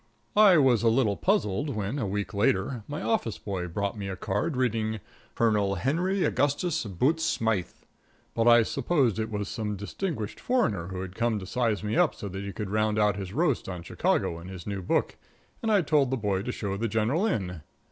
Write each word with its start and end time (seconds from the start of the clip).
I 0.35 0.57
was 0.57 0.81
a 0.81 0.87
little 0.89 1.15
puzzled 1.15 1.75
when, 1.75 1.99
a 1.99 2.07
week 2.07 2.33
later, 2.33 2.83
my 2.87 3.03
office 3.03 3.37
boy 3.37 3.67
brought 3.67 3.95
me 3.99 4.07
a 4.09 4.15
card 4.15 4.57
reading 4.57 4.99
Colonel 5.35 5.75
Henry 5.75 6.23
Augustus 6.23 6.83
Bottes 6.85 7.23
Smythe, 7.23 7.69
but 8.33 8.47
I 8.47 8.63
supposed 8.63 9.19
it 9.19 9.29
was 9.29 9.47
some 9.47 9.75
distinguished 9.75 10.39
foreigner 10.39 10.87
who 10.87 11.01
had 11.01 11.13
come 11.13 11.37
to 11.37 11.45
size 11.45 11.83
me 11.83 11.97
up 11.97 12.15
so 12.15 12.27
that 12.29 12.43
he 12.43 12.51
could 12.51 12.71
round 12.71 12.97
out 12.97 13.15
his 13.15 13.31
roast 13.31 13.69
on 13.69 13.83
Chicago 13.83 14.39
in 14.39 14.47
his 14.47 14.65
new 14.65 14.81
book, 14.81 15.17
and 15.61 15.71
I 15.71 15.83
told 15.83 16.09
the 16.09 16.17
boy 16.17 16.41
to 16.41 16.51
show 16.51 16.77
the 16.77 16.87
General 16.87 17.27
in. 17.27 17.61